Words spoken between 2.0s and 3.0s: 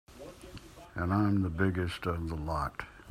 of the lot.